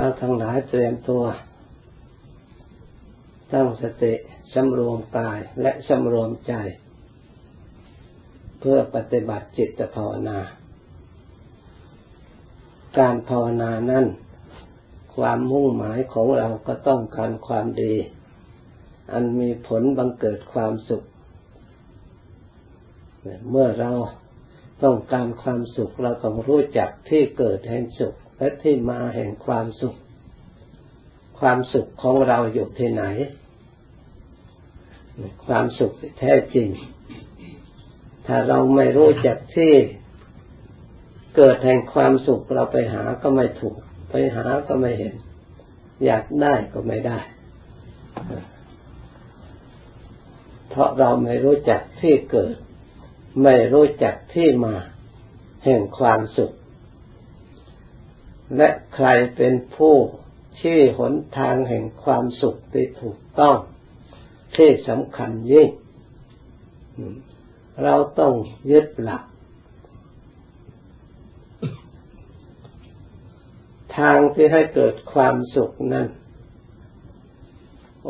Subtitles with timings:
[0.00, 1.24] เราทั้งหลายเตรียมตัว
[3.52, 4.14] ตั้งสติ
[4.54, 6.54] สำรวมกายและสำรวมใจ
[8.60, 10.38] เพื่อปฏิบัติจิตภาวนา
[12.98, 14.06] การภาวนานั้น
[15.16, 17.94] ความมุ่งหมายของเราก็ต้องการความดี
[19.12, 21.02] อันมีผลบังเกิดความสุข
[23.50, 23.92] เมื่อเรา
[24.82, 29.96] ต้องการความสุขเราต้องรู้จักที่เกิดแห่งสุข และที่มาแห่งความสุข
[31.40, 33.04] ความสุขของเราอยู่ที่ไหน
[35.46, 36.68] ความสุขแท้จริง
[38.26, 39.72] ถ้าเราไม่รู้จักที่
[41.36, 43.76] เกิดแห่งความสุขเราไปหาก็ไม่ถูก
[44.10, 45.14] ไปหาก็ไม่เห็น
[46.04, 47.18] อยากได้ก็ไม่ได้
[50.68, 52.54] เพราะเราไม่รู้จักที่เกิด
[53.42, 54.74] ไม่รู้จักที่มา
[55.64, 56.52] แห่งความสุข
[58.56, 59.94] และใครเป็นผู้
[60.58, 63.56] ชี้หนทางแห่งความสุขที่ถูกต้อง
[64.56, 65.70] ที่สำคัญยิ่ง
[67.82, 68.32] เราต้อง
[68.70, 69.24] ยึดหลัก
[73.98, 76.06] ทางที่ให้เกิดความสุขนั้น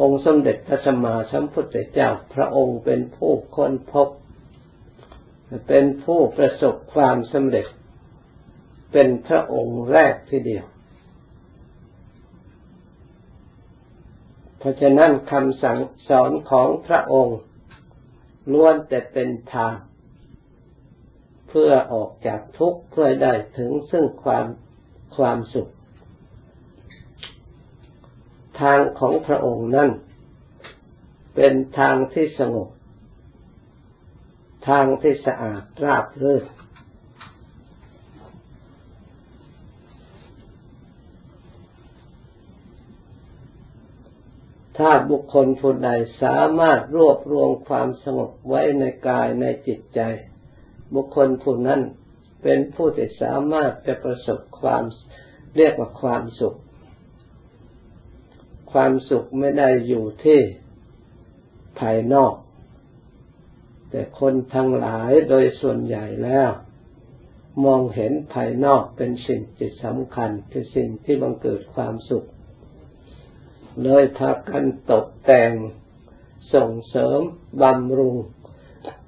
[0.00, 4.08] องค์สมเด็จพระสัมมาสัมพุทธเจ้าพระองค์เป็นผู้ค้นพบ
[5.68, 7.66] เป็นผู้ประสบความสำเร็จ
[8.92, 10.66] เป็นพระองค์แรกทีเดียว
[14.58, 17.38] เพราะฉะนั้นคำสั่งสอนของพระองค์
[18.52, 19.74] ล้วนแต่เป็นทาง
[21.48, 24.46] เพื่อออกจากทุกข์เพื่อได้ถึงซึ่งความ
[25.16, 25.68] ความสุข
[28.60, 29.90] ทางของพระองค์นั้น
[31.34, 32.68] เป็นทางที่สงบ
[34.68, 36.44] ทางที่สะอาดราบรื่น
[44.78, 45.90] ถ้าบุคคลผู้ใด
[46.22, 50.00] สามารถรวบรวมความสงบไว้ในกายในจิตใจ
[50.94, 51.80] บุคคลผู้นั้น
[52.42, 54.82] เป็นผู้ที่สามารถจะประสบความ
[55.56, 56.58] เรียกว่าความสุข
[58.72, 60.40] ความสุขไม่ได้อยู่ที่
[61.80, 62.34] ภายนอก
[63.90, 66.50] แต่คนทั้งหลายโดยส่วนใหญ่แล้ว
[67.64, 72.26] มองเห็นภายนอกเป็นสิ่งที่สำคัญคือสิ่งที่บังเกิดความสุข
[73.82, 75.52] เลยพากันตกแต่ง
[76.54, 77.20] ส่งเสริม
[77.62, 78.16] บำรุง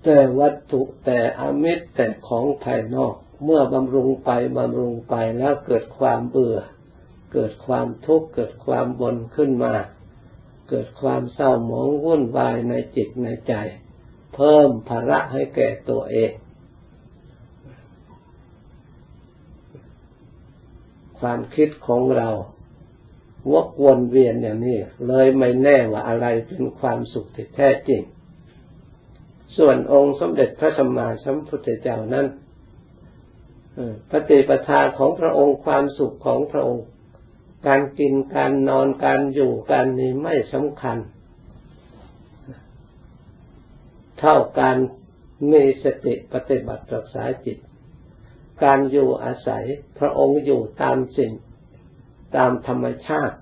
[0.05, 3.15] แต่วัตถุแต่อมิตรแต่ของภายนอก
[3.45, 6.59] เมื่อบำรุงไปบำรุงไปแล้วเกิดความเบื่อ
[7.33, 9.75] เกิดความทุกข์เกิดความบนขึ้นมา
[10.69, 13.55] เกิดความเศร้าหมองวุ่นวายในจิตในใจ
[14.35, 16.33] เพิ่มภาระให้แก่ตัวเอง
[21.21, 22.31] ความคิดของเรา
[23.53, 28.03] วกวนเวียนอย่างนี้ เลยไม่แน่ว่าอะไรเป็นความสุขที่แท้จริง
[29.57, 32.27] ส่วนองค์สมเด็จพระสัมมาสัมพุทธเจ้านั้น
[34.11, 36.87] ปฏิปทาของพระองค์ความสุขของพระองค์
[37.67, 40.99] การกินการนอนการอยู่การนี้ไม่สำคัญ
[44.19, 44.77] เท่าการ
[45.53, 47.59] มีสติปฏิบัติรักษาจิต
[48.65, 49.65] การอยู่อาศัย
[49.99, 51.33] พระองค์อยู่ตามสิ่ง
[52.37, 53.37] ตามธรรมชาติ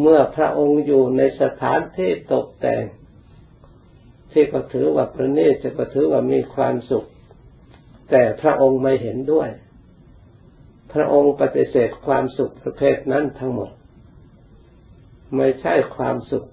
[0.00, 2.84] เมื่อพระองค์อยู่ในสถานที่ตกแต่ง
[4.32, 7.06] ที่ก็ถือว่าประณีตจะก็ถือว่ามีความสุข
[8.10, 9.48] แต่พระองค์ไม่เห็นด้วย
[10.92, 13.70] พระองค์ปฏิเสธความสุขประเภทนั้นทั้งหมด
[15.36, 16.44] ไม่ใช่ความสุข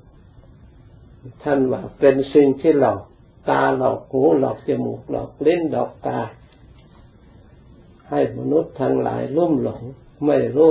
[1.44, 3.02] ท่านว่าเป็นสิ่งที่หลอก
[3.50, 6.20] ตาหลอกหูหลอกจมูกหลอกเลิ้นหลอกตา
[8.10, 9.84] ให้มนุษย์ทั้งหลายลุ่มหลง
[10.28, 10.69] ไม่รู้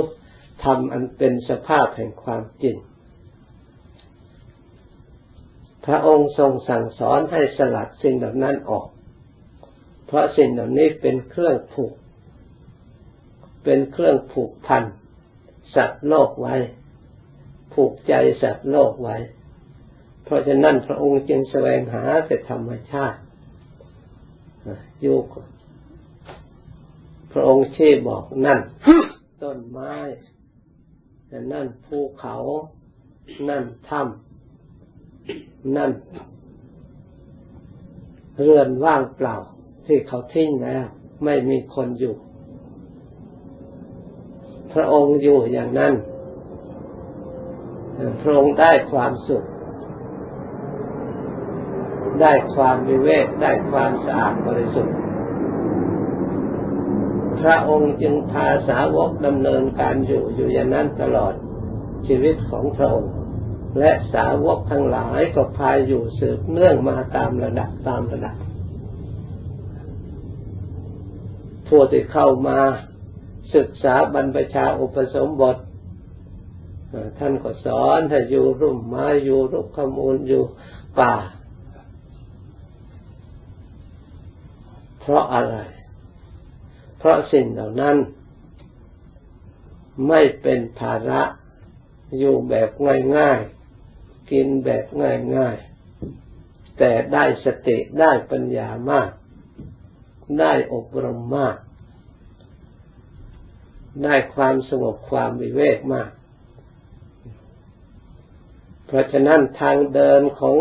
[0.63, 2.77] ทำอันเป็นสภาพแห่งความจริง
[5.85, 8.87] พระองค์ทรงสั่งสอนให้สลัดสิ่งเหล่านั้นออก
[10.05, 11.93] เพราะสิ่งเหล่านี้เป็นเครื่องผูก
[13.63, 14.83] เป็นเครื่องผูกพัน
[15.75, 16.55] สัตว์โลกไว้
[17.73, 19.17] ผูกใจสัตว์โลกไว้
[20.23, 23.19] เพราะฉะนั้นพระองค์จึงแสวงหาแต่ธรรมชาติ
[25.01, 25.17] อยู่
[27.33, 28.59] พระองค์เชี้บอกนั่น
[29.43, 29.95] ต้นไม้
[31.51, 32.35] นั่นภูเขา
[33.49, 35.91] นั่นถ้ำนั่น
[38.41, 39.35] เรือนว่างเปล่า
[39.85, 40.85] ที่เขาทิ้งแล้ว
[41.23, 42.15] ไม่มีคนอยู่
[44.73, 45.93] พระองค์อยู่อย่างนั้น
[48.21, 49.43] พระองค์ได้ความสุข
[52.21, 55.02] ได้ความวิเวกได้ความสะอาดบริสุทธิ์
[57.43, 61.33] พระองค์จึงพาสาวกดำเนินการอยู่อยู่อย่างนั้นตลอด
[62.07, 63.13] ชีวิตของพระองค์
[63.79, 68.35] และสาวกทั้งหลายก็พายอยู่สืบเนื่องมาตามระดับตามระดับ
[71.67, 72.59] ผู้ที่เข้ามา
[73.55, 75.57] ศึกษาบรรพชาอุปสมบท
[77.19, 80.43] ท่านก็สอนให้อยู่ร่มไม้อยู่รุกขมูลอยู่
[80.99, 81.13] ป่า
[84.99, 85.55] เพราะอะไร
[87.03, 87.97] เพราะสิ่งเหล่านั้น
[90.07, 91.21] ไม่เป็นภาระ
[92.17, 92.69] อยู่แบบ
[93.17, 94.85] ง่ายๆ กินแบบ
[95.35, 99.09] ง่ายๆ แต่ได้สติได้ปัญญามาก
[100.39, 101.57] ได้อบรมมาก
[104.03, 106.09] ได้ความสงบความวิเวกมาก
[108.85, 110.57] เพราะฉะนั้นทางเดินของ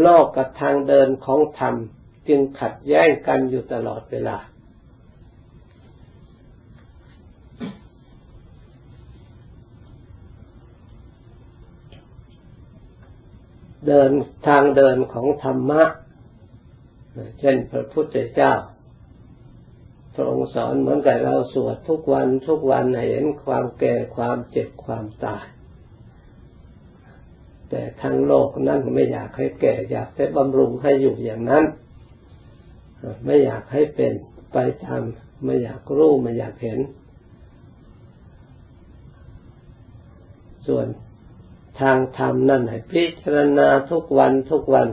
[0.00, 1.76] โลกกับทางเดินของธรรม
[2.28, 4.38] จึงขัดแย้งกันอยู่ตลอดเวลา
[13.86, 14.12] เดิน
[14.46, 15.82] ทางเดินของธรรมะ
[17.40, 18.54] เช่นพระพุทธเจ้า
[20.14, 25.44] พระองค์สอนเหมือนกับเราสวดทุกวันทุกวันเห็นความแก่ความเจ็บความตาย
[27.70, 31.64] แต่ทั้งโลกนั่นไม่อยากให้แก่อยากให้บำรุงให้อยู่อย่างนั้น
[33.24, 34.12] ไม่อยากให้เป็น
[34.52, 35.02] ไปตาม
[35.44, 36.80] ไม่อยากรู้ไม่อยากเห็น
[40.66, 40.86] ส่วน
[41.80, 44.88] ทางธรรมนั่นให้พิจารณาทุกวันทุกวัน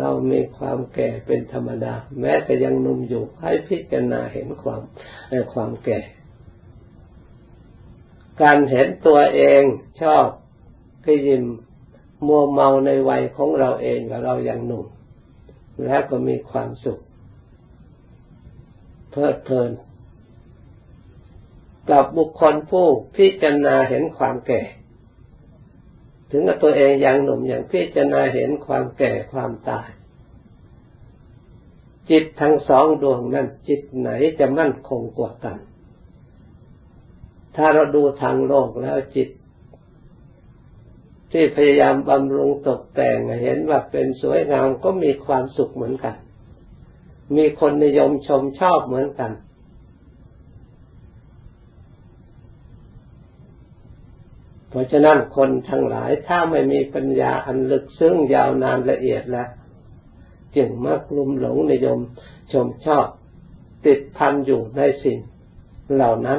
[0.00, 4.82] เรามีความแก่เป็นธรรมดา แม้แต่ยังหนุ่มอยู่ให้พิจารณาเห็นความ
[5.52, 6.00] ความแก่
[8.42, 9.62] การเห็นตัวเอง
[10.02, 10.26] ชอบ
[11.04, 11.44] ก็ยิม
[12.26, 14.86] มัวเมาในวัยของเราเองเราอย่างหนุ่ม
[15.84, 17.00] แล้วก็มีความสุข
[19.10, 19.70] เพลิดเพลิน
[21.90, 22.86] กับบุคคลผู้
[23.16, 24.62] พิจารณาเห็นความแก่
[26.30, 29.88] ถึงกับตัวเองอย่างหนุ่มอย่างพิจารณาเห็นความแก่ความตาย
[32.10, 35.58] จิตทั้งสองดวงนั้นจิตไหนจะมั่นคงกว่ากัน
[37.56, 39.28] ถ้าเราดูทางโลกแล้วจิต
[41.32, 46.16] ที่พยายามบำรุงตกแต่งเห็นว่าเป็นสวยงามก็มีความสุขเหมือนกัน
[47.36, 49.32] มีคนนิยมชมชอบเหมือนกัน
[54.68, 59.48] เพราะฉะนั้นคนทั้งหลายถ้าไม่มีปัญญาอันลึกซึ้งยาวนานละเอียดแล้ว
[60.56, 61.98] จึงมักลุ่มหลงนิยม
[62.52, 63.06] ชมชอบ
[63.86, 65.18] ติดพันอยู่ในสิ่ง
[65.94, 66.38] เหล่านั้น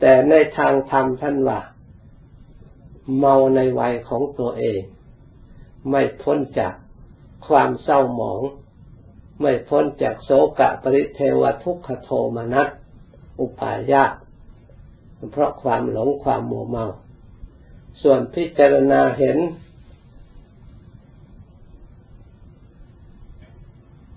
[0.00, 1.60] แต่ในทางธรรมท่านว่า
[3.18, 4.80] เมาในวัยของตัวเอง
[5.90, 6.74] ไม่พ้นจาก
[7.48, 8.42] ความเศร้าหมอง
[9.40, 12.68] ไม่พ้นจากโศกะปริเทวทุกขโทมนัส
[13.40, 14.12] อุปายาต
[15.32, 16.86] เพราะความหลงความมัวเมา
[18.02, 19.38] ส่วนพิจารณาเห็น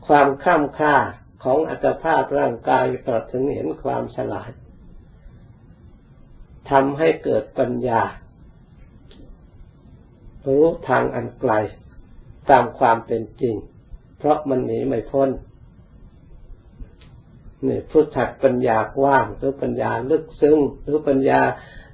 [0.08, 0.96] ความข้ามค่า
[1.44, 4.52] ของอัตภาพร่างกายตลอดถึงเห็นความฉลาด
[6.70, 8.02] ทำให้เกิดปัญญา
[10.46, 11.54] รู้ทางอันไกล
[12.51, 13.56] ตามความเป็นจริง
[14.18, 15.30] เพราะมันหนีไม่พ้น
[17.68, 21.40] นี่ฝึกหัดปัญญากว้างหรือปัญญาลึกซึ้งหรือปัญญา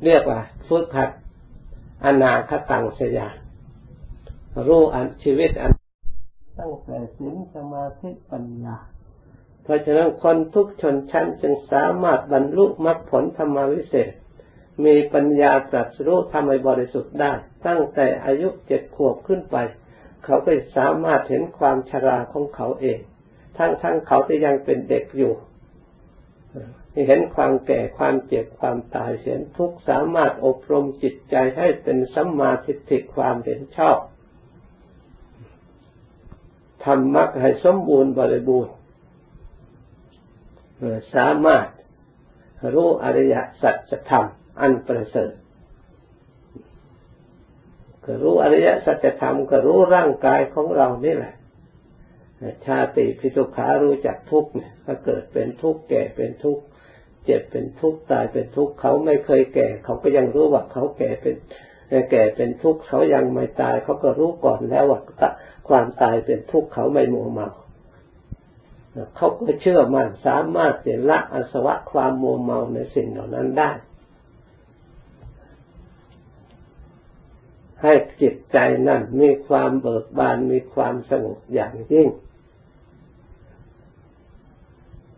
[0.06, 1.10] เรียกว่าฝึกหัด
[2.06, 3.36] อนาคตังสยาน
[4.68, 5.72] รู้อันชีวิตอัน
[6.60, 8.76] ตั้งแต่ศีลสมาธิปัญญา
[9.64, 14.12] เพราะฉะนั้นคนทุกชนชั้นจึงสามารถบรรลุมรรคผลธรรมวิเศษ
[14.86, 17.32] มีปัญญาตรัสรู้ทำให้บริสุทธิ์ได้
[17.68, 19.58] ตั้งแต่อายุเจ็ดขวบขึ้นไป
[20.26, 23.00] เขาก็สามารถเห็นความชราของเขาเอง
[23.58, 25.34] ทั้งทั้งเขาที่ยังเป็นเด็กอยู่
[27.08, 33.98] เห็นความแก่ความเจ็บความตายเห็นทุกสามารถอบรมจิตใจให้เป็นสัมมาทิฏฐิความเห็นชอบ
[36.84, 38.74] ทำมรรคให้สมบูรณ์บริบูรณ์
[41.16, 41.68] สามารถ
[42.74, 44.26] รู้อริยสัจธรรม
[44.60, 45.32] อันประเสริฐ
[48.06, 51.36] ก็รู้อริยสัจธรรมก็รู้ร่างกายของเรานี่แหละ
[52.66, 56.64] ชาติพิทุขารู้จักทุกเนี่ยถ้าเกิดเป็นทุกข์แก่เป็นทุกข์
[57.26, 61.36] เจ็บเป็นทุกข์ตายเป็นทุกข์เขาไม่เคยแก่ เขาก็ยังรู้ว่าเขาแก่เป็น
[62.12, 65.00] แก่เป็นทุกข์เขายังไม่ตายเขาก็รู้ก่อนแล้วว่า
[65.70, 67.50] ความตายเป็นทุกข์เขาไม่มัวเมา
[69.16, 73.72] เขาก็เชื่อมั่นสามารถจะละอสวะความมัวเมาในสิ่งเหล่านั้นได้
[77.86, 82.10] ให้จิตใจนั่นมีความเบิกบานมีความสงบอย่างยิ่ง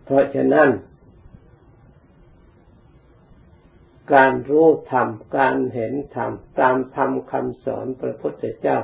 [0.04, 0.70] เพราะฉะนั้น
[4.14, 8.80] การรู้ธรรม การเห็นธรรม ตามธรรมคำสอนพระพุทธเจ้า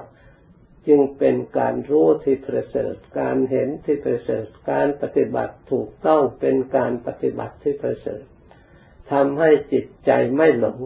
[0.88, 8.24] จึงเป็นการรู้ที่ประเสริฐ การเห็นที่ประเสริฐ การปฏิบัติถูกต้องเป็นการปฏิบัติที่ประเสริฐ
[9.12, 10.80] ทำให้จิตใจไม่หลง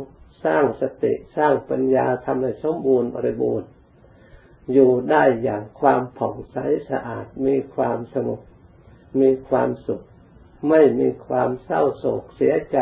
[0.44, 3.70] สร้างสติสร้างปัญญาทำให้สมบูรณ์บริบูรณ์
[4.74, 6.58] อยู่ได้อย่างความผ่องใส
[6.89, 8.41] สะอาดมีความสงบ
[9.20, 10.01] มีความสุข
[10.70, 12.77] ไม่มีความเศร้าโศกเสียใจ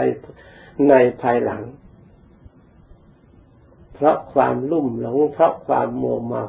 [0.89, 1.63] ในภายหลัง
[3.93, 6.43] เพราะความลุ่มหลงเพราะความมัวเมา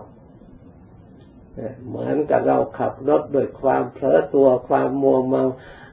[1.87, 5.45] เหมือนกับเราขับรถโดยความเผลอตัวความมัวเมา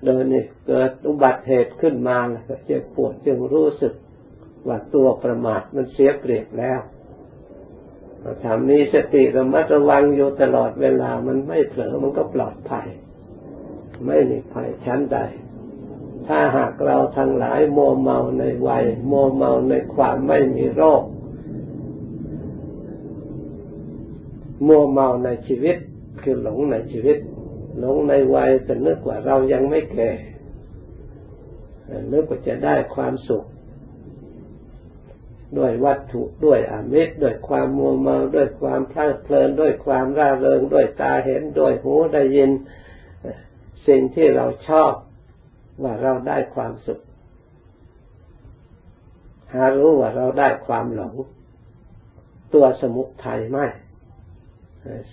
[0.05, 3.93] โดยนี่เกิดอุบัติเหตุขึ้นมาแล้วเจ็บปวดจึงรู้สึก
[4.67, 6.79] ว่าตัวประมาทมันเสียเปรียบแล้ว
[8.43, 12.88] ทำนี้สติระมัดระวังอยู่ตลอดเวลามันไม่เผลอมันก็ปลอดภัย
[14.05, 15.17] ไม่มีภัยชั้นใด
[16.27, 21.03] ถ้าหากเราทั้งหลายโมเมาในวัยโมเมาในความไม่มีโรค
[24.63, 25.77] โมเมาในชีวิต
[26.22, 27.17] คือหลงในชีวิต
[27.79, 30.12] หลงในวัยแต่นึกว่าเรายังไม่แก่
[32.13, 33.46] นึกว่าจะได้ความสุข
[35.57, 42.51] ด้วยวัตถุด้วยอามิตรด้วยความมัวเมาด้วยความเพลิดเพลินด้วยความร่าเริงด้วยตาเห็นด้วยหูได้ยิน
[43.88, 44.93] สิ่งที่เราชอบ
[45.83, 47.00] ว่าเราได้ความสุข
[49.53, 51.15] หารู้ว่าเราได้ความหลง
[52.53, 53.67] ตัวสมุทัยไม่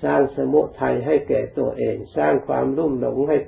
[0.03, 3.39] สร้างสมุทัยให้แก่ตัวเอง สร้างความรุ่มหลงให้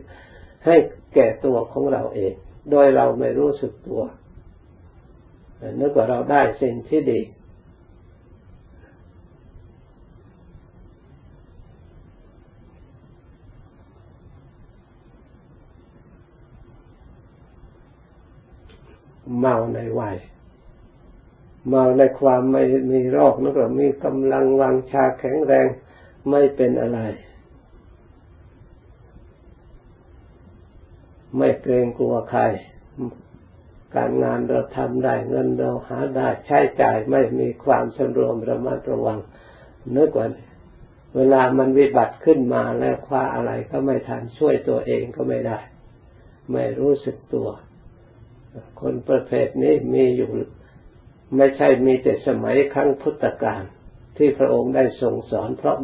[0.67, 0.77] ให้
[1.15, 2.33] แก่ตัวของเราเอง
[2.71, 4.03] โดยเราไม่รู้สึกตัว
[5.81, 7.21] นึกว่าเราได้สิ่งที่ดี
[19.39, 20.17] เมาในวัย
[21.69, 25.67] เมาในความไม่มีโรคนึกว่ามีกำลังวังชาแข็งแรง
[26.31, 27.01] ไม่เป็นอะไร
[31.37, 32.43] ไม่เกรงกลัวใคร
[33.97, 39.19] การงานเราทำได้เงินเราหาได้ใช้จ่ายไม่มีความสำรวมระมัดระวัง
[39.97, 40.29] นึกว่า
[41.17, 45.59] เวลามันวิบัติขึ้นมาแล้วคว้าอะไรก็ไม่ทันช่วยตัวเองก็ไม่ได้
[46.53, 47.49] ไม่รู้สึกตัว
[48.81, 50.31] คนประเภทนี้มีอยู่
[51.37, 53.63] ไม่ใช่มีแต่สมัยครั้งพุทธกาล
[54.17, 55.77] ที่พระองค์ได้ทรงสอนเพราะ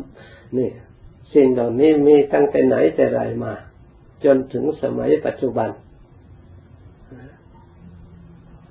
[0.58, 0.70] นี่
[1.34, 3.54] สิ่งเหล่านี้มีตั้งแต่ไหนแต่ไรมา
[4.24, 5.68] จนถึงสมัยปัจจุบัน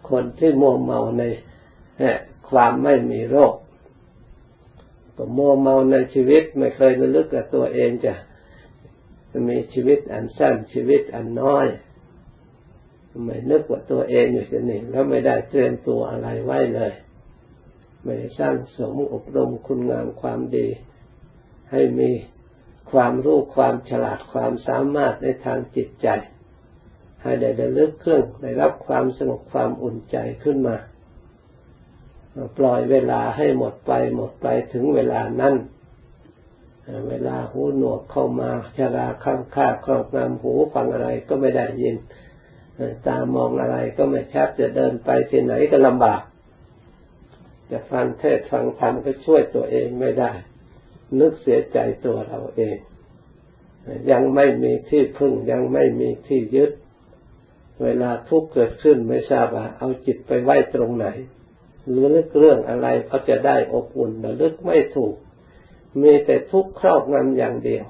[0.10, 1.24] คนที่มัวเมาใน
[2.50, 3.54] ความไม่มีโรค
[5.16, 8.14] ก็มัวเมาในชีวิตไม่เคยระลึกกับตัวเองจะ
[9.50, 11.68] มีชีวิตอันสั้นชีวิตอันน้อย
[13.26, 16.94] ไม่นึกว่าตัวเองอยู่เสียหนึ่งแล้วไม่ได้เตรียมตัวอะไรไว้เลย
[18.04, 20.68] ไม่ได้สร้างสมอบรมคุณงามความดี
[21.72, 22.12] ให้มี
[22.92, 26.08] ความรู้ความฉลาดความสามารถในทางจิตใจ
[27.22, 30.78] ให้ได้ได้ลึกเครื่องได้รับความสงบความอุ่นใจขึ้นมา
[32.58, 35.56] ปล่อยเวลาให้หมดไปหมดไปถึงเวลานั้น
[37.10, 41.96] เวลาหูหนวกเข้ามาชราข้างข้าครอบงำหูฟังอะไรก็ไม่ได้ยิน
[43.08, 46.22] ตามองอะไรก็ไม่ชัดจะเดินไปที่ไหนก็ลำบาก
[47.72, 50.32] จะฟังเทศฟังธรรมก็ช่วยตัวเองไม่ได้
[51.20, 52.78] นึกเสียใจตัวเราเอง
[54.12, 56.72] ยังไม่มีที่พึ่งยังไม่มีที่ยึด
[57.84, 61.08] เวลาทุกข์เกิดขึ้นไม่ทราบว่า เอาจิตไปไว้ตรงไหน
[61.90, 65.16] หรือลึกเรื่องอะไรก็จะได้อบอุ่นแต่ลึกไม่ถูก
[66.02, 67.86] มีแต่ทุกข์ครอบงำอย่างเดียว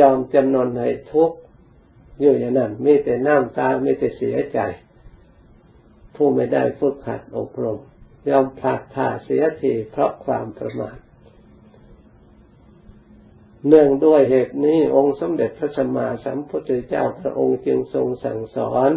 [0.00, 0.82] ยอมจำนนใน
[1.12, 1.38] ทุกข์
[2.20, 4.58] อยู่อย่างนั้นมีแต่น้ำตามีแต่เสียใจ
[6.14, 7.78] ผู้ไม่ได้ฝึกหัดอบรม
[8.28, 10.96] ยอมพลาดท่าเสียทีเพราะความประมาท
[13.68, 18.90] เนื่องด้วยเหตุนี้องค์สมเด็จพระสัมมาสัมพุทธเจ้าพระองค์จึงทรงสั่งสอน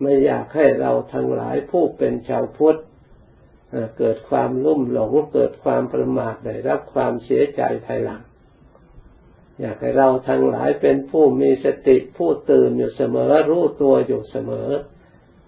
[0.00, 2.78] ไม่อยากให้เราทั้งหลายผู้เป็นชาวพุทธ
[3.98, 8.22] เกิดความลุ่มหลงเกิดความประมาทได้รับความเสียใจภายหลัง
[9.60, 14.68] อยากให้เราทั้งหลายเป็นผู้มีสติผู้ตื่นอยู่เสมอรู้ตัวอยู่เสมอ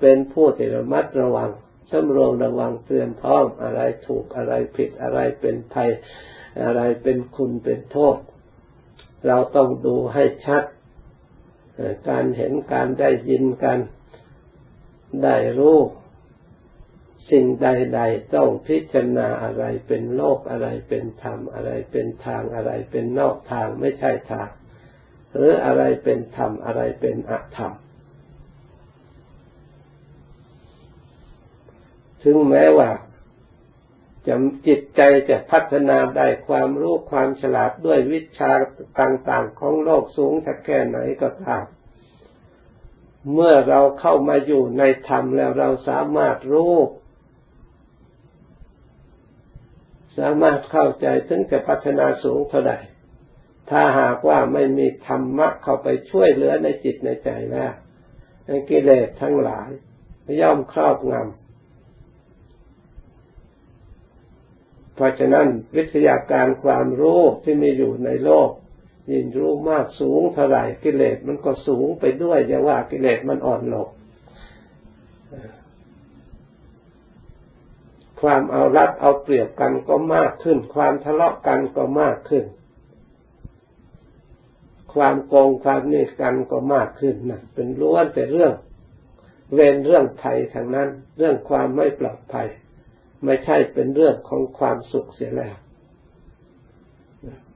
[0.00, 1.50] เป็นผู้ที่ระมัดระวัง
[1.90, 5.90] สำรวมระวังเตือนพร้อมอะไรถูกอะไรผิดอะไรเป็นภัย
[6.64, 8.16] อะไรเป็นคุณเป็นโทษ
[9.26, 10.64] เราต้องดูให้ชัด
[12.09, 13.80] การเห็นการได้ยินการ
[15.23, 15.78] ได้รู้
[17.30, 24.49] สิ่งใด ๆ ต้องพิจารณาอะไรเป็นโลกอะไรเป็นธรรมอะไรเป็นทางอะไรเป็นนอกทางไม่ใช่ทาง
[25.35, 27.73] หรืออะไรเป็นธรรมอะไรเป็นอธรรม
[32.23, 32.90] ถึงแม้ว่า
[34.26, 34.35] จะ
[34.66, 38.52] จิตใจจะพัฒนาได้ความรู้ความฉลาดด้วยวิชา
[39.00, 41.64] ต่างๆของโลกสูงสักแค่ไหนก็ตาม
[43.33, 46.75] เมื่อเราเข้ามาอยู่ในธรรมแล้วเราสามารถรู้
[50.18, 52.75] สามารถเข้าใจถึงจะพัฒนาสูงเท่าใด
[53.71, 57.73] ถ้าหากว่าไม่มีธรรมะเข้าไปช่วยเหลือในจิตในใจแล้ว
[58.68, 59.68] กิเลสทั้งหลาย
[60.40, 61.45] ย่อมครอบงำ
[64.96, 68.50] เพราะฉะนั้นวิทยาการความรู้ที่มีอยู่ในโลก
[69.12, 73.88] ยิ่งรู้มากสูงเท่าไหร่กิเลสมันก็สูงไปด้วยอย่าว่ากิเลสมันอ่อนลง
[78.20, 82.44] ความเอารัดเอาเปรียบกันก็มากขึ้น ความทะเลาะกันก็มากขึ้น
[84.94, 88.52] ความโกงความเนี่กันก็มากขึ้นนะเป็นล้วนแต่เรื่อง
[89.54, 90.88] เวรเรื่องภัยทางนั้น
[91.18, 92.48] เรื่องความไม่ปลอดภัย
[93.26, 95.56] ไม่ใช่เป็นเรื่องของความสุขเสียแล้ว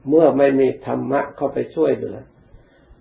[0.09, 2.19] เมื่อไม่มีธรรมะเข้าไปช่วยเหลือ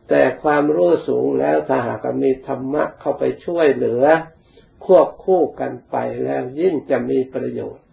[0.10, 4.04] แต่ความรู้สูงแล้วถ้าหากมีธรรมะเข้าไปช่วยเหลือ
[4.86, 7.86] ควบคู่กันไปแล้วยิ่งจะมีประโยชน์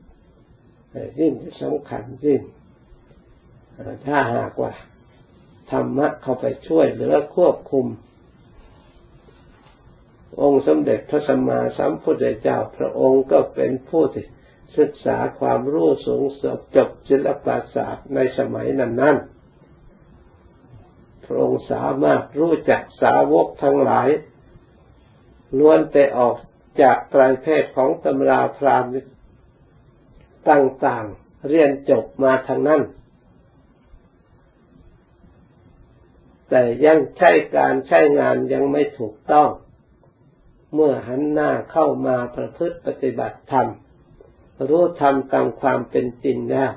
[1.20, 2.40] ยิ่งจะสำคัญยิ่ง
[4.06, 4.72] ถ้าหากว่า
[5.70, 7.86] ธรรมะเข้าไปช่วยเหลือควบคุม
[10.42, 14.26] องค์สมเด็จพระสัมมาสัมพุทธเจ้าพระองค์ก็เป็นผู้ที่
[14.78, 19.16] ศึกษาความรู้สูงสุดจบศิลปศาสตร์ในสมัยนั้นนั้น
[21.24, 24.08] พระองค์สามารถรู้จักสาวกทั้งหลาย
[25.58, 26.36] ล้วนแต่ออก
[26.82, 28.84] จากไตรเพศของตำราพราม
[30.50, 32.82] ต่างๆ เรียนจบมาทางนั้น
[36.48, 39.48] แต่ยังใช้การใช้งานยังไม่ถูกต้อง
[40.74, 43.68] เมื่อหันหน้าเข้ามาประพฤติปฏิบัติธรรม
[44.68, 46.72] รู้ธรรมตามความเป็นจริงแล้ว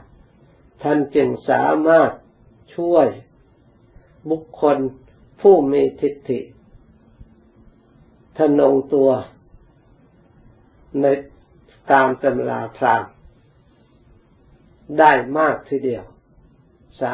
[0.84, 2.12] ท่านจึงสามารถ
[2.76, 3.08] ช่วย
[4.30, 4.78] บุคคล
[5.42, 6.39] ผู้มีทิฏฐิ
[8.38, 9.10] ทนงตัว
[11.02, 11.06] ใน
[11.92, 13.04] ตามตำราพราม
[15.00, 16.04] ได้มากทีเดียว
[17.02, 17.13] สา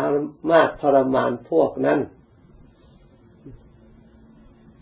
[0.49, 1.99] มารถทรมานพวกนั้น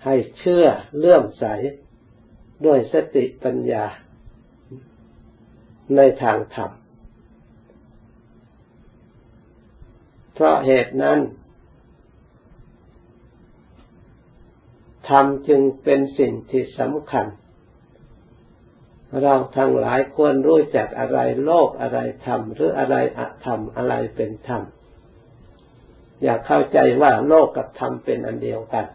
[0.03, 0.65] ให้เชื่อ
[0.97, 1.45] เลื่อมใส
[2.65, 3.85] ด้วยสติปัญญา
[5.95, 6.71] ในทางธรรม
[10.33, 11.19] เพราะเหตุนั้น
[15.09, 17.25] ธรรมจึงเป็นสิ่งที่สำคัญ
[19.21, 24.61] เราทั้งหลายควรรู้จักอะไรโลกอะไรธรรม หรืออะไรอะธรรมอะไรเป็นธรรม
[26.23, 28.85] อย่าเข้าใจว่าโลกกับธรรมเป็นอันเดียวกัน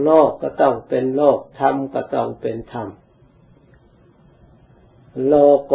[0.00, 2.88] โลกก็ต้องเป็นโลก ธรรมก็ต้องเป็นธรรม
[5.26, 5.34] โล
[5.66, 5.74] โก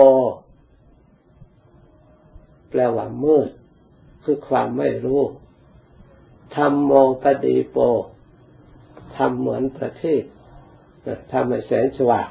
[2.69, 3.49] แปลว่ามืด
[4.23, 5.21] คือความไม่รู้
[6.55, 6.91] ธรรมโม
[7.23, 7.77] ปดีโป
[9.15, 10.25] ทำเหมือนประทีป
[11.31, 12.29] ทำให้แสงสว่าง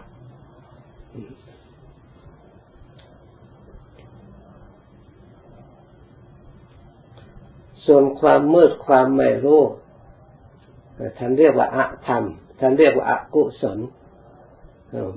[7.87, 9.63] ส่วนความมืดความไม่รู้
[11.19, 12.25] ท่านเรียกว่าอะธรรม
[12.61, 13.79] ท่านเรียกว่าอกุศล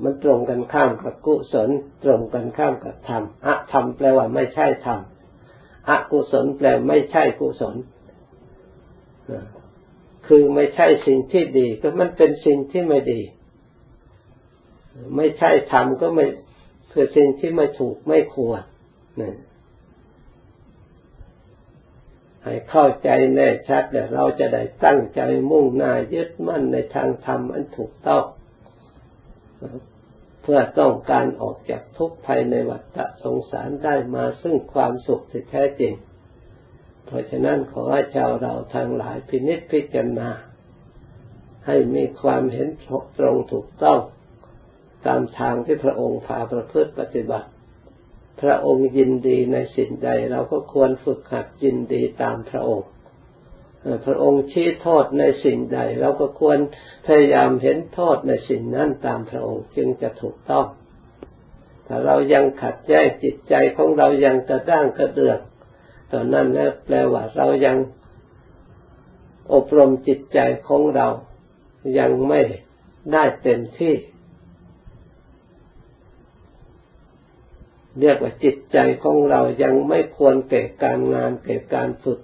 [0.04, 1.70] มันตรงกันข้ามกับกุศล
[2.04, 5.00] ตรงกันข้ามกับธรรมอะธรรมแปลว่าไม่ใช่ธรรม
[5.90, 7.76] อกุศลแปลไม่ใช่กุศล
[10.28, 13.22] คือไม่ใช่สิ่งที่ดี ก็มันเป็นสิ่งที่ไม่ดี
[15.16, 16.26] ไม่ใช่ธรรมก็ไม่
[16.92, 18.62] คือสิ่งที่ไม่ถูกไม่ควร
[19.22, 19.32] นี่
[22.50, 28.24] ให้เข้าใจแน่ชัดเดี๋ยวเราจะได้ตั้งใจมุ่งหน้ายึดมั่นในทางธรรมอันถูกต้อง
[30.42, 35.94] เพื่อต้องการออกจากทุกข์ภายในวัฏสงสารได้มาซึ่งความสุขที่แท้จริง
[37.06, 40.30] เพราะฉะนั้นขอให้ชาวเราทางหลายพินิจพิจารณา
[41.68, 42.68] ให้มีความเห็น
[43.18, 44.00] ตรงถูกต้อง
[45.06, 47.50] ตามทางที่พระองค์พาประพฤติปฏิบัติ
[48.42, 52.90] พระองค์ยินดีในสิ่งใด เราก็ควรฝึกหัดยินดีตามพระองค์
[54.06, 56.60] พระองค์ชี้โทษในสิ่งใด เราก็ควร
[57.06, 60.66] พยายามเห็นโทษในสิ่งนั้นตามพระองค์จึงจะถูกต้อง
[61.88, 65.40] ถ้าเรายังขัดแย้งจิตใจของเรายังกระด้างกระเดือก
[66.12, 67.78] ตอนนั้นนะแปลว่าเรายัง
[69.54, 71.08] อบรมจิตใจของเรา
[72.00, 72.42] ยังไม่
[73.14, 73.94] ได้เต็มที่
[78.00, 82.20] เรียกว่าจิตใจของเรายังไม่ควรเก่การงานเก่การฝึก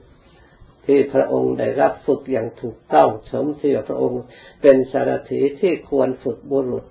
[0.85, 4.21] ที่พระองค์ได้รับฝึกอย่างถูกต้องสมที่พระองค์
[4.61, 6.85] เป็นสารถีที่ควรฝึกบุรุษ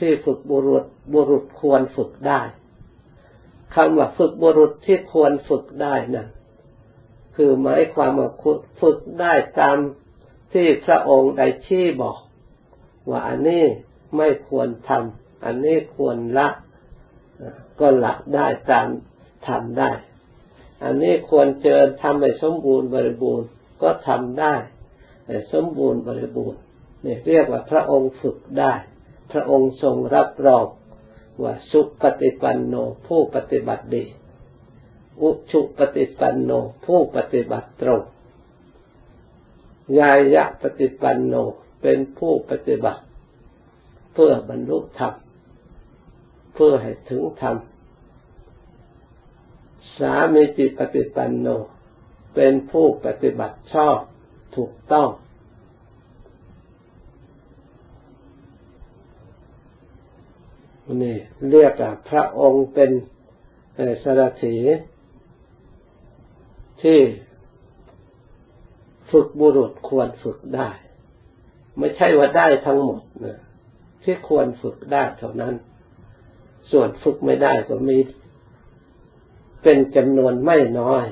[0.00, 2.40] ที่ฝึกบุรุษบุรุษควรฝึกได้
[3.74, 6.28] คำว่าฝึกบุรุษที่ควรฝึกได้นั่น
[7.36, 8.30] คือหมายความว่า
[8.80, 9.76] ฝึกได้ตาม
[10.52, 12.18] ที่พระองค์ได้ชี้บอก
[13.10, 13.64] ว่าอันนี้
[14.16, 16.48] ไม่ควรทำอันนี้ควรละ
[17.80, 18.88] ก็หละได้ตาม
[19.46, 19.92] ทำได้
[20.84, 23.48] อันนี้ควรเจริญทำให้สมบูรณ์บริบูรณ์
[23.82, 24.54] ก็ทำได้
[25.52, 26.60] สมบูรณ์บริบูรณ์
[27.04, 28.72] นี่เรียกว่าพระองค์ฝึกได้
[29.32, 30.66] พระองค์ทรงรับรอง
[31.42, 32.74] ว่าสุปฏิปันโน
[33.06, 34.04] ผู้ปฏิบัติดี
[35.20, 36.50] อุชุปฏิปันโน
[36.86, 38.02] ผู้ปฏิบัติตรง
[39.98, 41.34] ยายะปฏิปันโน
[41.82, 43.02] เป็นผู้ปฏิบัติ
[44.12, 45.14] เพื่อบรรลุธรรม
[46.54, 47.56] เพื่อให้ถึงธรรม
[49.98, 51.46] สามีจิปฏิปันโน
[52.34, 53.98] เป็นผู้ปฏิบัติชอบ
[54.56, 55.08] ถูกต้อง
[61.02, 61.16] นี่
[61.50, 62.90] เรียกว่าพระองค์เป็น
[64.04, 64.56] สารถี
[66.82, 67.00] ที่
[69.10, 70.70] ฝึกบุรุษควรฝึกได้
[71.78, 73.38] ไม่ใช่ว่าได้ทั้งหมดนะ
[74.02, 75.54] ที่ควรฝึกได้เท่านั้น
[76.70, 77.98] ส่วนฝึกไม่ได้ก็มี
[79.62, 81.06] เป็นจำนวนไม่น้อย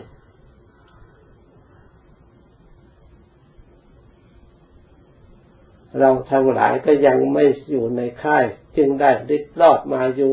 [5.98, 8.44] เราทั้งหลายก็ยังไม่อยู่ในค่าย
[8.76, 10.30] จึงได้ดิดรอดมาอยู่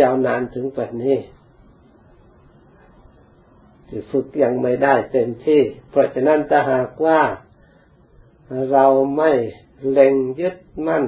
[0.00, 1.16] ยาวนานถึงแบบนี้
[3.88, 7.20] ที่ฝึกยังไม่ได้เต็มที่ เพราะฉะนั้นถ้าหากว่า
[8.72, 9.32] เราไม่
[9.90, 11.04] เล็งยึดมั่น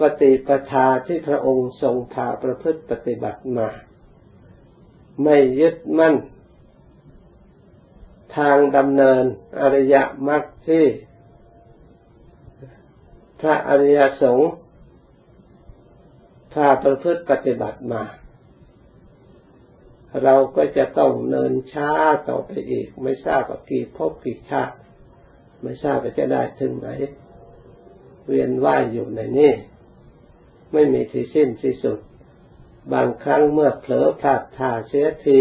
[0.00, 3.68] ปฏิปทาที่พระองค์ทรงพาประพฤติปฏิบัติมา
[5.22, 6.14] ไม่ยึดมั่น
[8.36, 9.24] ทางดำเนิน
[9.60, 9.96] อริย
[10.28, 10.86] มรรคที่
[13.40, 14.52] พระอริยสงฆ์
[16.54, 18.02] พาประพฤติปฏิบัติมา
[20.22, 21.90] เราก็จะต้องเนินช้า
[22.28, 24.76] ต่อไปอีก ไม่ทราบกี่พบกี่ชาติ
[25.62, 26.88] ไม่ทราบว่าจะได้ถึงไหน
[28.26, 29.52] เวียนว่ายอยู่ในนี้
[30.72, 31.98] ไม่มีที่สิ้นที่สุด
[32.92, 35.38] บางครั้งเมื่อเผลอพลาดท่าเสียที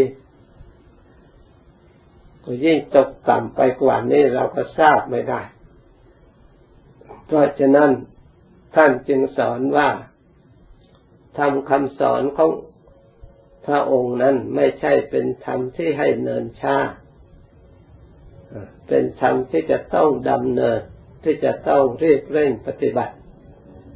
[2.44, 5.42] ก็ยิ่งตกต่ำไปกว่านี้เราก็ทราบไม่ได้
[7.26, 7.92] เพราะฉะนั้น
[8.76, 9.90] ท่านจึงสอนว่า
[11.38, 12.52] ทำคำสอนของ
[13.66, 16.78] พระองค์นั้นไม่ใช่เป็นธรรมที่ให้เนินชา
[18.88, 20.80] เป็นธรรมที่จะต้องดำเนิน
[21.24, 23.16] ที่จะต้องเรีบเร่งปฏิบัติ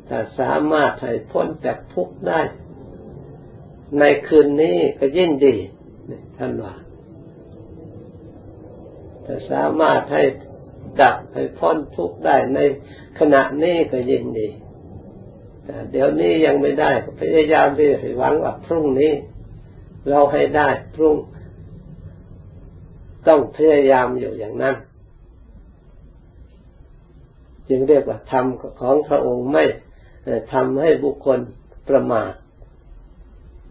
[0.07, 2.41] ถ้าสามารถให้พ้นจากทุกข์ได้
[3.99, 5.55] ในคืนนี้ก็ยิ่งดี
[6.37, 6.75] ท่านว่า
[9.25, 10.23] ถ้าสามารถให้
[11.01, 12.59] ดับให้พ้นทุกข์ได้ใน
[13.19, 14.47] ขณะนี้ก็ยิ่งดี
[15.63, 19.13] แต่เดี๋ยวนี้ยังไม่ได้ก็พยายามที่จะหวังว่าพรุ่งนี้
[20.09, 21.17] เราให้ได้พรุ่ง
[23.27, 24.75] ต้องพยายามอยู่อย่างนั้น
[27.69, 28.45] จึงเรียกว่าธรรม
[28.81, 29.63] ของพระองค์ไม่
[30.53, 31.39] ทำให้บุคคล
[31.89, 32.33] ประมาท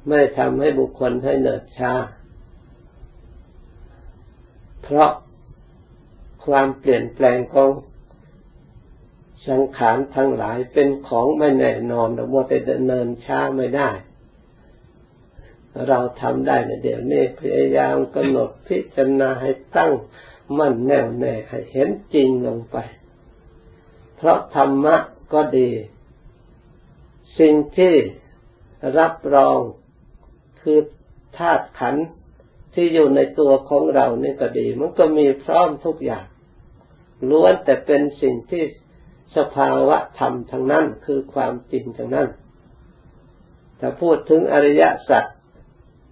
[0.09, 1.93] ไม่ทำให้บุคคลให้เนิดช้า
[4.83, 5.11] เพราะ
[6.47, 7.71] ความเปลี่ยนแปลงของ
[9.49, 12.53] สังขารทั้งหลายเป็นของไม่แน่นอนเราว่าไป
[12.87, 13.91] เนินช้าไม่ได้
[15.89, 19.93] เราทำได้ในเดี๋ยวนี้พยายามกำหนดพิจารณาให้ตั้ง
[20.59, 22.77] มั่นแน่วแน่ให้เห็นจริงลงไป
[24.17, 24.97] เพราะธรรมะ
[25.33, 25.71] ก็ดี
[27.39, 27.95] สิ่งที่
[28.99, 29.59] รับรอง
[30.63, 30.79] คือ
[31.39, 32.07] ธาตุขันธ์
[32.75, 36.27] ที่อยู่ในตัวของเรานี่ก็ดี มันก็มีพร้อมทุกอย่าง
[37.31, 38.65] ล้วนแต่เป็นสิ่งที่
[39.37, 42.29] สภาวะธรรมทั้งนั้นคือความจริงทั้งนั้น
[43.81, 45.25] ถ้าพูดถึงอริยสัจ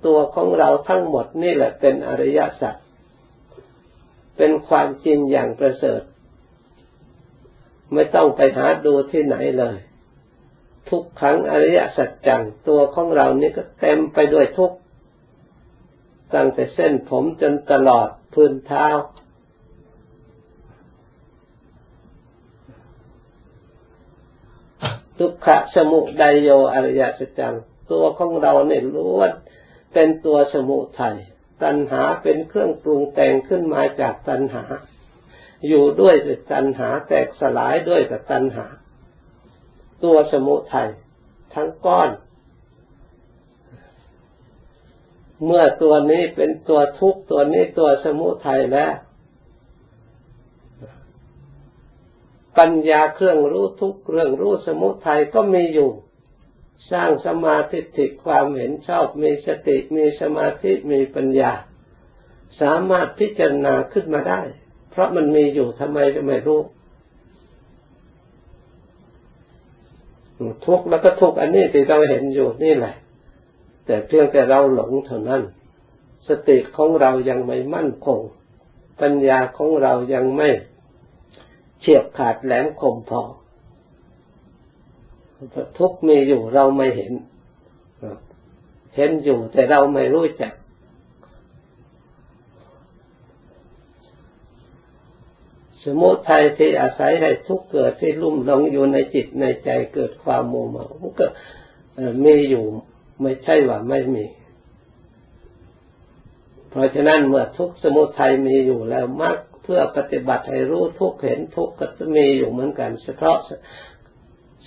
[0.06, 2.74] ตัวของเราทั้งหมดนี่แหละเป็นอริยสัจ
[4.36, 6.02] เป็นความจริงอย่างประเสริฐ
[7.92, 9.76] ไม่ต้องไปหาดูที่ไหนเลย
[10.88, 14.72] ทุกขังอริยสัจจังตัวของเรานี่ก็เต็มไปด้วยทุก
[16.34, 18.86] ตั้งแต่เส้นผมจนตลอดพื้นเท้า
[25.18, 27.54] ทุกขะสมุไดโยอริยสัจจัง
[27.92, 29.30] ตัวของเราเนี่ยล้วน
[29.94, 31.16] เป็นตัวสมุทัย
[31.62, 34.64] ตัณหาเป็นเครื่องปรุงแต่งขึ้นมาจากตัณหา
[35.68, 36.14] อยู่ด้วย
[36.52, 38.66] ตัณหาแตกสลายด้วยกับตัณหา
[40.04, 40.90] ตัวสมุทัย
[41.54, 42.10] ทั้งก้อน
[45.44, 48.92] เมื่อตัวนี้เป็นตัวทุกตัวนี้ตัวสมุทัยแล้ว
[52.58, 55.90] ปัญญาเครื่องรู้ทุกเรื่องรู้สมุทัยก็มีอยู่
[56.90, 61.52] สร้างสมาธิติความเห็นชอบมีสติมีสมาธิมีปัญญา
[62.60, 64.40] สามารถพิจารณาขึ้นมาได้
[64.90, 66.60] เพราะมันมีอยู่ทำไมจะไม่รู้
[70.66, 72.94] ทุกข์แล้วก็ทุกข์อันนี้ที่เราเห็นอยู่นี่แหละ
[73.86, 75.42] แต่เพียงแต่เราหลงเท่านั้น
[76.28, 78.20] สติของเรายังไม่มั่นคง
[79.00, 80.50] ปัญญาของเรายังไม่
[81.80, 83.22] เฉียบขาดแหลมคมพอ
[85.78, 87.12] ทุกมีอยู่เราไม่เห็น
[88.96, 90.52] เห็นอยู่แต่เราไม่รู้จัก
[95.84, 100.86] สมุทัยที่อาศัยให้ทุกเกิดที่ลุ่มหลงอยู่ในจิตในใจเกิดความโมเมา
[101.20, 101.26] ก็
[102.24, 102.64] มีอยู่
[103.22, 104.26] ไม่ใช่ว่าไม่มี
[106.70, 113.38] เพราะฉะนั้นเมื่อทุกสมุทัยมีอยู่แล้วมากเพื่อปฏิบัติให้รู้ทุกเห็นทุกก็มีอยู่เหมือนกันเฉพาะ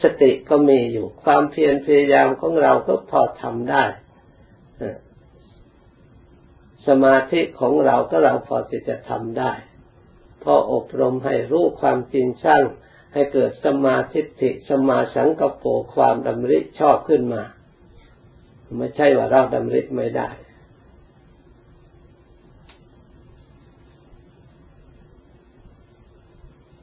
[0.01, 3.83] สติก็มีอยู่ ความเพียรพยายามของเราก็พอทำได้
[6.87, 9.51] สมาธิของเราก็เราพอที่จะทำได้
[10.45, 12.63] พออบรมให้รู้ความจริงสร้าง
[13.13, 17.43] ให้เกิดสมาธิิสมาสังกปรความดำริชอบขึ้นมา
[18.77, 20.29] ไม่ใช่ว่าเราดำริไม่ได้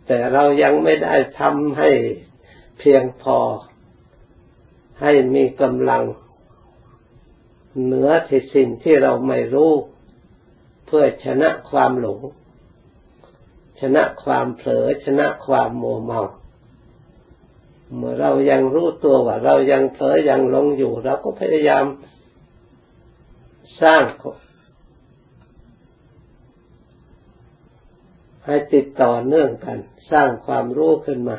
[0.07, 1.91] แต่เรายังไม่ได้ทำให้
[2.79, 3.39] เพียงพอ
[5.03, 6.05] ให้มีกำลัง
[7.83, 9.73] เหนือที่สิ่งที่เราไม่รู้
[10.87, 12.21] เพื่อชนะความหลง
[13.83, 16.23] ชนะความเผลอชนะความโมเมา
[17.95, 21.85] เมื่อเรายังรู้ตัวว่า เรายังเผลอยังลงอยู่เราก็พยายาม
[23.83, 24.03] สร้าง
[28.47, 29.79] ให้ติดต่อเนื่องกัน
[30.13, 31.39] สร้างความรู้ขึ้นมา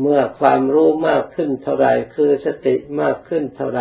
[0.00, 3.80] เมื่อความรู้มากขึ้นเท่าไรคือสติมากขึ้นเท่าไร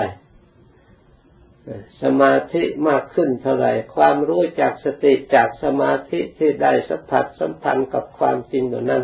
[2.04, 9.04] สมาธิมากขึ้นเท่าไรความรู้จากสติจากสมาธิที่ได้สัมผัสสัมพันธ์กับความจริงตัวนั้น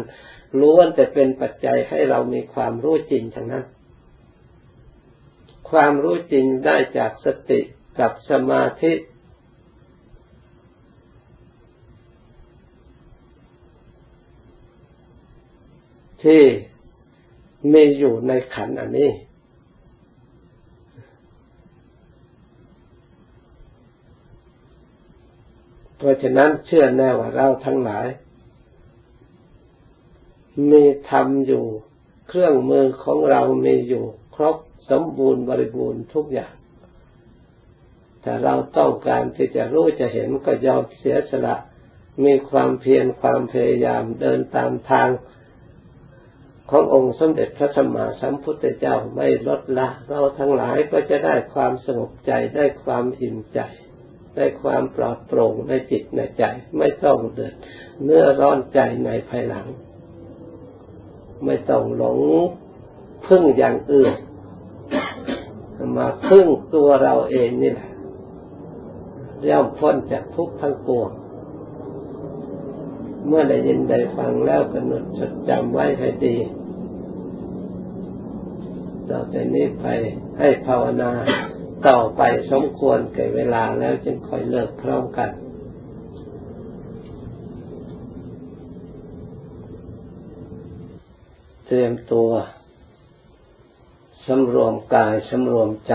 [0.62, 3.66] ล้วนแต่เป็นปัจจัยให้เรามีความรู้จริงทั้งนั้น
[5.70, 7.60] ความรู้จริงได้จากสติ
[8.00, 8.94] กับสมาธิ
[16.24, 16.44] ที่
[17.74, 19.12] มีอยู่ในขันอันนี้
[26.06, 28.08] ราะฉะนั้นเชื่อแน่ว่าเราทั้งหลาย
[30.72, 31.66] มีธรรมอยู่
[32.28, 34.58] เครื่องมือของเรามีอยู่ ครบ
[34.90, 36.54] สมบูรณ์บริบูรณ์ทุกอย่าง
[38.22, 41.56] แต่เราต้องการที่จะรู้จะเห็นก็ยอมเสียสละ
[42.26, 45.10] มีความเพียรความพยายามเดินตามทาง
[46.70, 53.60] ขององค์สมเด็จพระสัมมาสัมพุทธเจ้าไม่ลดละ เราทั้งหลายก็จะได้ความสงบใจได้ความอิ่มใจ
[54.36, 56.44] ได้ความปลอดโปร่งในจิตในใจ
[56.78, 57.54] ไม่ต้องเดือด
[58.04, 59.68] เนื้อร้อนใจในภายหลัง
[61.46, 62.20] ไม่ต้องหลง
[63.26, 64.14] พึ่งอย่างอื่น
[65.98, 67.90] มาพึ่งตัวเราเองนี่แหละ
[69.50, 71.10] ย่อมพ้นจากทุกข์ทั้งปวง
[73.28, 76.36] เมื่อได้ยินได้ฟังแล้วกำหนดจดจำไว้ให้ดี
[79.10, 79.86] ต่อแต่นี้ไป
[80.40, 81.12] ให้ภาวนา
[81.88, 85.30] ต่อไปสมควรแก่เวลาแล้วจึงค่อยเลิกพร้อมกัน
[91.66, 92.30] เตรียมตัว
[94.26, 95.94] สำรวมกายสำรวมใจ